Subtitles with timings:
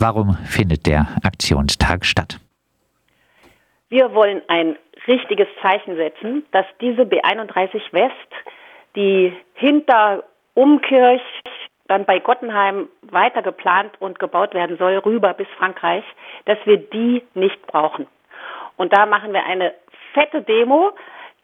[0.00, 2.40] Warum findet der Aktionstag statt?
[3.90, 8.14] Wir wollen ein richtiges Zeichen setzen, dass diese B31 West,
[8.96, 10.24] die hinter
[10.54, 11.20] Umkirch
[11.86, 16.04] dann bei Gottenheim weiter geplant und gebaut werden soll, rüber bis Frankreich,
[16.46, 18.06] dass wir die nicht brauchen.
[18.78, 19.74] Und da machen wir eine
[20.14, 20.92] fette Demo.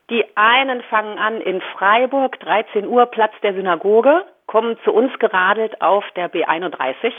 [0.08, 5.82] Die einen fangen an in Freiburg, 13 Uhr, Platz der Synagoge, kommen zu uns geradelt
[5.82, 7.12] auf der B31.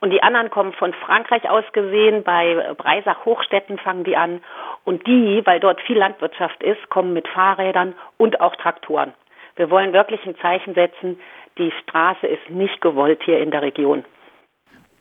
[0.00, 4.40] Und die anderen kommen von Frankreich aus gesehen, bei Breisach-Hochstetten fangen die an.
[4.84, 9.14] Und die, weil dort viel Landwirtschaft ist, kommen mit Fahrrädern und auch Traktoren.
[9.56, 11.18] Wir wollen wirklich ein Zeichen setzen,
[11.58, 14.04] die Straße ist nicht gewollt hier in der Region.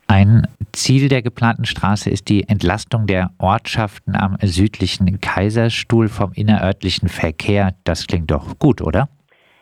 [0.07, 7.09] Ein Ziel der geplanten Straße ist die Entlastung der Ortschaften am südlichen Kaiserstuhl vom innerörtlichen
[7.09, 7.73] Verkehr.
[7.83, 9.09] Das klingt doch gut, oder?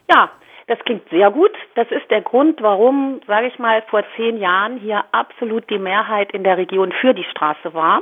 [0.09, 0.29] Ja,
[0.67, 1.52] das klingt sehr gut.
[1.76, 6.31] Das ist der Grund, warum, sage ich mal, vor zehn Jahren hier absolut die Mehrheit
[6.31, 8.02] in der Region für die Straße war.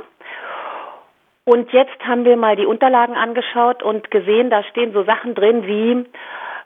[1.44, 5.66] Und jetzt haben wir mal die Unterlagen angeschaut und gesehen, da stehen so Sachen drin
[5.66, 6.06] wie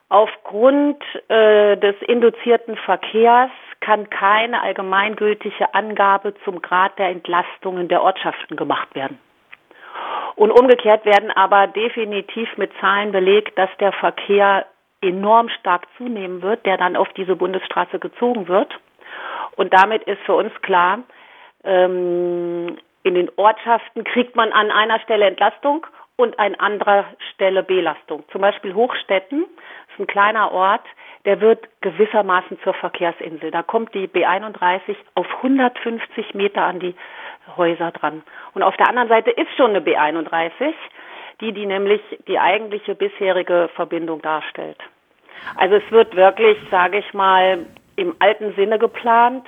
[0.09, 3.51] aufgrund äh, des induzierten Verkehrs
[3.81, 9.19] kann keine allgemeingültige Angabe zum Grad der Entlastungen der Ortschaften gemacht werden.
[10.35, 14.67] Und umgekehrt werden aber definitiv mit Zahlen belegt, dass der Verkehr
[15.09, 18.79] enorm stark zunehmen wird, der dann auf diese Bundesstraße gezogen wird.
[19.57, 21.01] Und damit ist für uns klar,
[21.65, 28.25] ähm, in den Ortschaften kriegt man an einer Stelle Entlastung und an anderer Stelle Belastung.
[28.33, 30.85] Zum Beispiel Hochstetten ist ein kleiner Ort,
[31.25, 33.51] der wird gewissermaßen zur Verkehrsinsel.
[33.51, 36.95] Da kommt die B31 auf 150 Meter an die
[37.57, 38.23] Häuser dran.
[38.55, 40.73] Und auf der anderen Seite ist schon eine B31,
[41.41, 44.79] die die nämlich die eigentliche bisherige Verbindung darstellt.
[45.57, 49.47] Also es wird wirklich, sage ich mal, im alten Sinne geplant.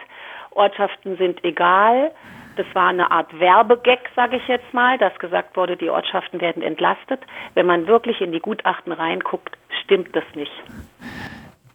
[0.53, 2.11] Ortschaften sind egal.
[2.56, 6.62] Das war eine Art Werbegag, sage ich jetzt mal, dass gesagt wurde, die Ortschaften werden
[6.62, 7.20] entlastet.
[7.55, 10.50] Wenn man wirklich in die Gutachten reinguckt, stimmt das nicht.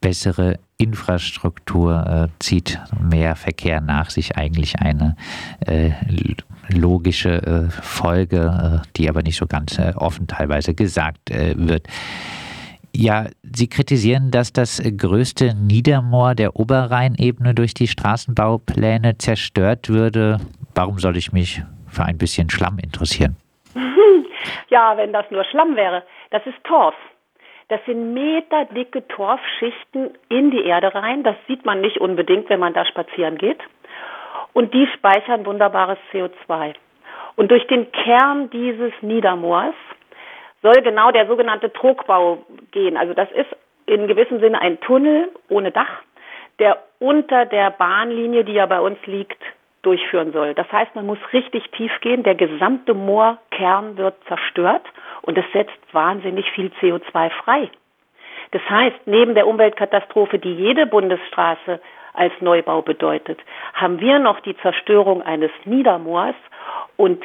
[0.02, 5.16] Bessere Infrastruktur äh, zieht mehr Verkehr nach sich eigentlich eine
[5.66, 5.92] äh,
[6.68, 11.88] logische äh, Folge, äh, die aber nicht so ganz äh, offen teilweise gesagt äh, wird.
[12.96, 20.38] Ja, Sie kritisieren, dass das größte Niedermoor der Oberrheinebene durch die Straßenbaupläne zerstört würde.
[20.76, 23.36] Warum soll ich mich für ein bisschen Schlamm interessieren?
[24.70, 26.04] Ja, wenn das nur Schlamm wäre.
[26.32, 26.96] Das ist Torf.
[27.70, 31.24] Das sind meterdicke Torfschichten in die Erde rein.
[31.24, 33.60] Das sieht man nicht unbedingt, wenn man da spazieren geht.
[34.52, 36.74] Und die speichern wunderbares CO2.
[37.36, 39.76] Und durch den Kern dieses Niedermoors
[40.64, 42.98] soll genau der sogenannte Trugbau gehen.
[42.98, 43.50] Also das ist
[43.86, 46.02] in gewissem Sinne ein Tunnel ohne Dach,
[46.60, 49.42] der unter der Bahnlinie, die ja bei uns liegt,
[49.82, 50.54] durchführen soll.
[50.54, 52.24] Das heißt, man muss richtig tief gehen.
[52.24, 54.86] Der gesamte Moorkern wird zerstört
[55.22, 57.70] und es setzt wahnsinnig viel CO2 frei.
[58.52, 61.82] Das heißt, neben der Umweltkatastrophe, die jede Bundesstraße
[62.14, 63.40] als Neubau bedeutet,
[63.74, 66.36] haben wir noch die Zerstörung eines Niedermoors
[66.96, 67.22] und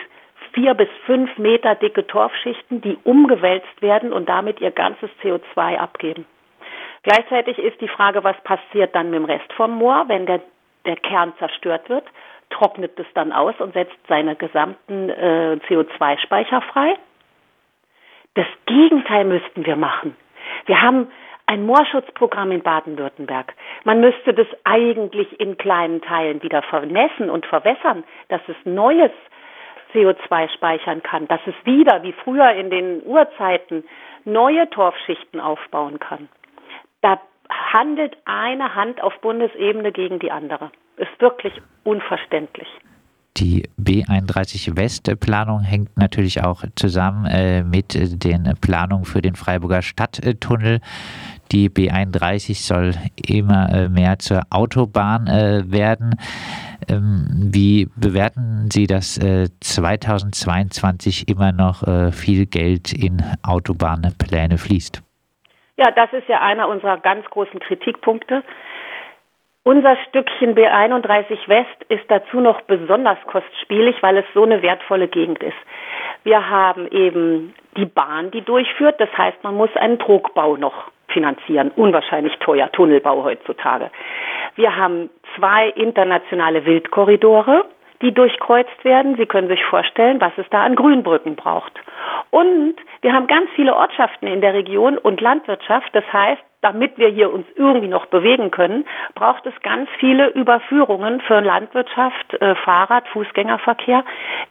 [0.53, 6.27] vier bis fünf Meter dicke Torfschichten, die umgewälzt werden und damit ihr ganzes CO2 abgeben.
[7.03, 10.41] Gleichzeitig ist die Frage, was passiert dann mit dem Rest vom Moor, wenn der,
[10.85, 12.05] der Kern zerstört wird?
[12.51, 16.97] Trocknet es dann aus und setzt seine gesamten äh, CO2-Speicher frei?
[18.35, 20.17] Das Gegenteil müssten wir machen.
[20.67, 21.09] Wir haben
[21.47, 23.55] ein Moorschutzprogramm in Baden-Württemberg.
[23.85, 29.11] Man müsste das eigentlich in kleinen Teilen wieder vernässen und verwässern, dass es neues
[29.93, 33.85] CO2 speichern kann, dass es wieder, wie früher in den Urzeiten,
[34.25, 36.29] neue Torfschichten aufbauen kann.
[37.01, 40.71] Da handelt eine Hand auf Bundesebene gegen die andere.
[40.97, 41.55] Ist wirklich
[41.85, 42.69] unverständlich.
[43.39, 50.81] Die B31 West-Planung hängt natürlich auch zusammen äh, mit den Planungen für den Freiburger Stadttunnel.
[51.53, 56.17] Die B31 soll immer äh, mehr zur Autobahn äh, werden.
[56.89, 65.01] Ähm, wie bewerten Sie, dass 2022 immer noch viel Geld in Autobahnpläne fließt?
[65.77, 68.43] Ja, das ist ja einer unserer ganz großen Kritikpunkte.
[69.69, 75.43] Unser Stückchen B31 West ist dazu noch besonders kostspielig, weil es so eine wertvolle Gegend
[75.43, 75.59] ist.
[76.25, 78.99] Wir haben eben die Bahn, die durchführt.
[78.99, 80.73] Das heißt, man muss einen Druckbau noch
[81.09, 81.71] finanzieren.
[81.77, 83.91] Unwahrscheinlich teuer, Tunnelbau heutzutage.
[84.55, 87.67] Wir haben zwei internationale Wildkorridore,
[88.01, 89.17] die durchkreuzt werden.
[89.19, 91.79] Sie können sich vorstellen, was es da an Grünbrücken braucht.
[92.31, 95.95] Und wir haben ganz viele Ortschaften in der Region und Landwirtschaft.
[95.95, 98.85] Das heißt, damit wir hier uns irgendwie noch bewegen können,
[99.15, 104.05] braucht es ganz viele Überführungen für Landwirtschaft, äh, Fahrrad, Fußgängerverkehr.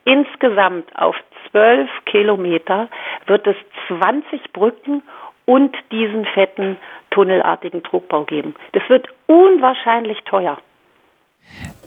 [0.06, 1.15] Insgesamt auf
[1.50, 2.88] zwölf Kilometer
[3.25, 3.56] wird es
[3.88, 5.04] 20 Brücken
[5.45, 6.77] und diesen fetten
[7.12, 8.56] tunnelartigen Trugbau geben.
[8.74, 10.57] Das wird unwahrscheinlich teuer.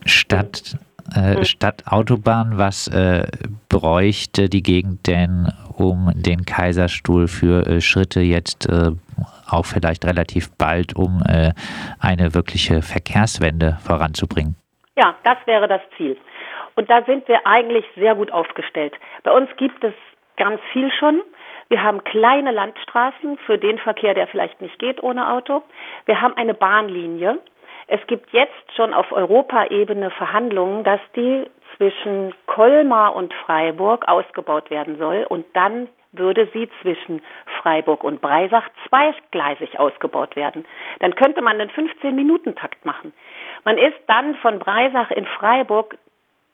[0.07, 0.77] Statt
[1.15, 1.45] äh, hm.
[1.45, 3.27] statt Autobahn, was äh,
[3.69, 8.93] bräuchte die Gegend denn, um den Kaiserstuhl für äh, Schritte jetzt äh,
[9.49, 11.53] auch vielleicht relativ bald, um äh,
[12.01, 14.57] eine wirkliche Verkehrswende voranzubringen?
[14.97, 16.17] Ja, das wäre das Ziel.
[16.77, 18.95] Und da sind wir eigentlich sehr gut aufgestellt.
[19.23, 19.95] Bei uns gibt es
[20.37, 21.23] ganz viel schon.
[21.69, 25.63] Wir haben kleine Landstraßen für den Verkehr, der vielleicht nicht geht ohne Auto.
[26.07, 27.39] Wir haben eine Bahnlinie.
[27.87, 31.45] Es gibt jetzt schon auf Europaebene Verhandlungen, dass die
[31.77, 37.23] zwischen Colmar und Freiburg ausgebaut werden soll und dann würde sie zwischen
[37.61, 40.65] Freiburg und Breisach zweigleisig ausgebaut werden.
[40.99, 43.13] Dann könnte man einen 15-Minuten-Takt machen.
[43.65, 45.97] Man ist dann von Breisach in Freiburg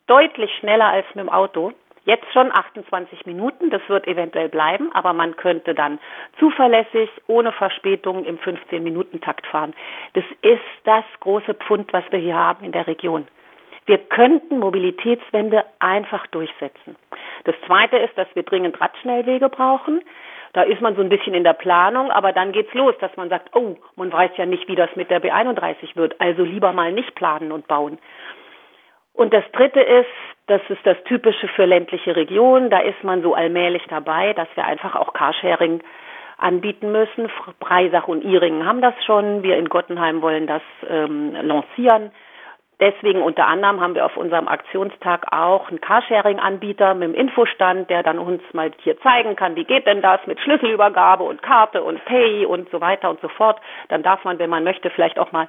[0.06, 1.72] deutlich schneller als mit dem Auto.
[2.04, 5.98] Jetzt schon 28 Minuten, das wird eventuell bleiben, aber man könnte dann
[6.38, 9.74] zuverlässig, ohne Verspätung im 15-Minuten-Takt fahren.
[10.12, 13.26] Das ist das große Pfund, was wir hier haben in der Region.
[13.86, 16.96] Wir könnten Mobilitätswende einfach durchsetzen.
[17.46, 20.02] Das Zweite ist, dass wir dringend Radschnellwege brauchen.
[20.52, 23.28] Da ist man so ein bisschen in der Planung, aber dann geht's los, dass man
[23.28, 26.92] sagt, oh, man weiß ja nicht, wie das mit der B31 wird, also lieber mal
[26.92, 27.98] nicht planen und bauen.
[29.12, 30.08] Und das Dritte ist,
[30.46, 32.68] das ist das Typische für ländliche Regionen.
[32.68, 35.82] Da ist man so allmählich dabei, dass wir einfach auch Carsharing
[36.36, 37.30] anbieten müssen.
[37.60, 39.42] Breisach und Iringen haben das schon.
[39.42, 42.10] Wir in Gottenheim wollen das ähm, lancieren.
[42.78, 48.02] Deswegen unter anderem haben wir auf unserem Aktionstag auch einen Carsharing-Anbieter mit dem Infostand, der
[48.02, 52.04] dann uns mal hier zeigen kann, wie geht denn das mit Schlüsselübergabe und Karte und
[52.04, 53.58] Pay und so weiter und so fort.
[53.88, 55.48] Dann darf man, wenn man möchte, vielleicht auch mal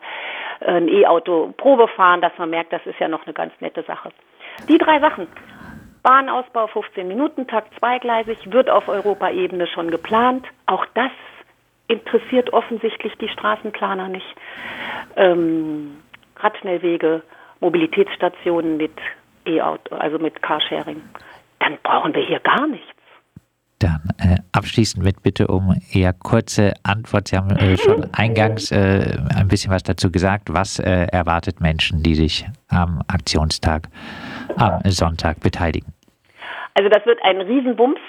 [0.62, 4.10] ein E-Auto Probe fahren, dass man merkt, das ist ja noch eine ganz nette Sache.
[4.70, 5.28] Die drei Sachen.
[6.04, 10.46] Bahnausbau 15 Minuten, Takt zweigleisig, wird auf Europaebene schon geplant.
[10.66, 11.12] Auch das
[11.90, 14.36] interessiert offensichtlich die Straßenplaner nicht.
[15.18, 15.98] Ähm,
[16.44, 17.22] Radschnellwege,
[17.60, 18.94] Mobilitätsstationen mit
[19.46, 21.02] E-Auto, also mit Carsharing.
[21.60, 22.88] Dann brauchen wir hier gar nichts.
[23.80, 27.28] Dann äh, abschließend mit Bitte um eher kurze Antwort.
[27.28, 30.52] Sie haben äh, schon eingangs äh, ein bisschen was dazu gesagt.
[30.52, 33.88] Was äh, erwartet Menschen, die sich am Aktionstag
[34.58, 35.94] am Sonntag beteiligen?
[36.74, 38.00] Also das wird ein Riesenbums.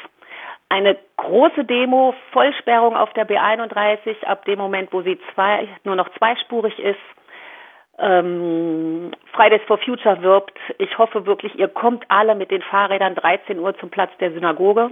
[0.70, 6.08] Eine große Demo, Vollsperrung auf der B31 ab dem Moment, wo sie zwei, nur noch
[6.19, 6.98] zweispurig ist
[7.98, 10.56] ähm, Fridays for Future wirbt.
[10.78, 14.90] Ich hoffe wirklich, ihr kommt alle mit den Fahrrädern 13 Uhr zum Platz der Synagoge.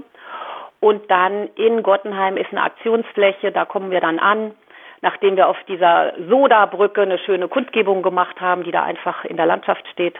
[0.81, 4.53] Und dann in Gottenheim ist eine Aktionsfläche, da kommen wir dann an,
[5.00, 9.47] nachdem wir auf dieser Soda-Brücke eine schöne Kundgebung gemacht haben, die da einfach in der
[9.47, 10.17] Landschaft steht.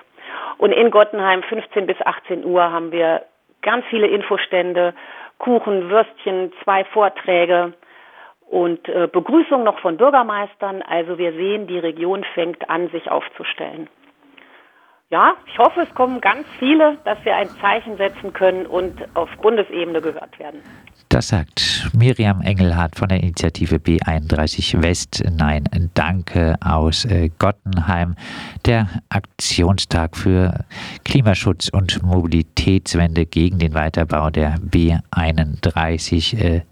[0.59, 3.23] Und in Gottenheim 15 bis 18 Uhr haben wir
[3.63, 4.95] ganz viele Infostände,
[5.39, 7.75] Kuchen, Würstchen, zwei Vorträge,
[8.47, 10.83] und äh, Begrüßung noch von Bürgermeistern.
[10.83, 13.89] Also wir sehen, die Region fängt an, sich aufzustellen.
[15.09, 19.29] Ja, ich hoffe, es kommen ganz viele, dass wir ein Zeichen setzen können und auf
[19.41, 20.61] Bundesebene gehört werden.
[21.09, 25.23] Das sagt Miriam Engelhardt von der Initiative B31 West.
[25.31, 28.17] Nein, danke aus äh, Gottenheim.
[28.65, 30.65] Der Aktionstag für
[31.05, 36.63] Klimaschutz und Mobilitätswende gegen den Weiterbau der B31 äh,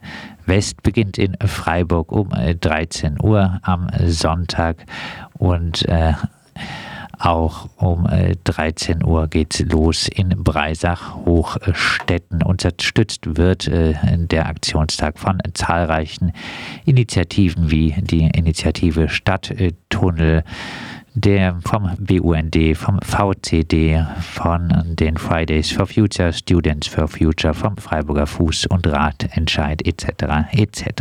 [0.46, 4.84] West beginnt in Freiburg um 13 äh, Uhr am Sonntag
[5.38, 6.14] und äh,
[7.18, 8.06] auch um
[8.44, 12.42] 13 äh, Uhr geht es los in Breisach, Hochstetten.
[12.42, 13.94] Unterstützt wird äh,
[14.26, 16.32] der Aktionstag von zahlreichen
[16.84, 20.44] Initiativen wie die Initiative Stadttunnel
[21.14, 28.25] der vom BUND, vom VCD, von den Fridays for Future, Students for Future, vom Freiburger
[28.25, 30.50] Fuß- und Radentscheid etc.
[30.52, 30.92] etc.